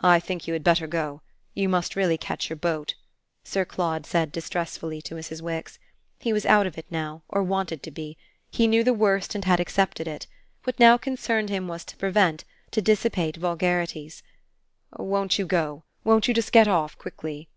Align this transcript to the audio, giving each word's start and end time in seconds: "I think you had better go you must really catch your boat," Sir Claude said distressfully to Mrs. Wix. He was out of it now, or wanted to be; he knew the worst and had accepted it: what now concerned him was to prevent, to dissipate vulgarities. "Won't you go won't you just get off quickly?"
"I 0.00 0.20
think 0.20 0.46
you 0.46 0.54
had 0.54 0.64
better 0.64 0.86
go 0.86 1.20
you 1.52 1.68
must 1.68 1.96
really 1.96 2.16
catch 2.16 2.48
your 2.48 2.56
boat," 2.56 2.94
Sir 3.42 3.66
Claude 3.66 4.06
said 4.06 4.32
distressfully 4.32 5.02
to 5.02 5.14
Mrs. 5.14 5.42
Wix. 5.42 5.78
He 6.18 6.32
was 6.32 6.46
out 6.46 6.66
of 6.66 6.78
it 6.78 6.86
now, 6.90 7.24
or 7.28 7.42
wanted 7.42 7.82
to 7.82 7.90
be; 7.90 8.16
he 8.50 8.66
knew 8.66 8.82
the 8.82 8.94
worst 8.94 9.34
and 9.34 9.44
had 9.44 9.60
accepted 9.60 10.08
it: 10.08 10.26
what 10.62 10.80
now 10.80 10.96
concerned 10.96 11.50
him 11.50 11.68
was 11.68 11.84
to 11.84 11.96
prevent, 11.98 12.46
to 12.70 12.80
dissipate 12.80 13.36
vulgarities. 13.36 14.22
"Won't 14.96 15.38
you 15.38 15.44
go 15.46 15.84
won't 16.04 16.26
you 16.26 16.32
just 16.32 16.50
get 16.50 16.66
off 16.66 16.96
quickly?" 16.96 17.50